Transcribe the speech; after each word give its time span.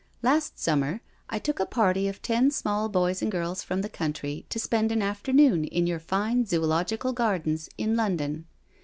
Last 0.23 0.55
sunmier 0.57 1.01
I 1.29 1.37
took 1.37 1.59
a 1.59 1.65
party 1.67 2.07
of 2.07 2.23
ten 2.23 2.49
small 2.49 2.89
boys 2.89 3.21
and 3.21 3.31
girls 3.31 3.61
from 3.61 3.83
the 3.83 3.87
country 3.87 4.47
to 4.49 4.57
spend 4.57 4.91
an 4.91 5.03
afternoon 5.03 5.63
in 5.63 5.85
your 5.85 5.99
fine 5.99 6.43
Zoological 6.43 7.13
Gardens 7.13 7.69
in 7.77 7.95
London. 7.95 8.47